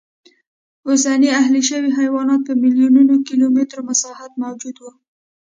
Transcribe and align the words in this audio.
اوسني 0.87 1.29
اهلي 1.41 1.61
شوي 1.69 1.89
حیوانات 1.99 2.41
په 2.47 2.53
میلیونونو 2.63 3.13
کیلومترو 3.27 3.85
مساحت 3.89 4.31
موجود 4.43 4.75
و 4.81 4.85